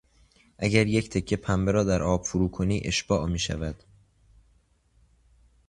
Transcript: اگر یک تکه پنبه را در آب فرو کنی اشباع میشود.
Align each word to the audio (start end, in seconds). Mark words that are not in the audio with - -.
اگر 0.57 0.87
یک 0.87 1.09
تکه 1.09 1.35
پنبه 1.37 1.71
را 1.71 1.83
در 1.83 2.03
آب 2.03 2.25
فرو 2.25 2.51
کنی 2.51 2.81
اشباع 2.85 3.25
میشود. 3.29 3.83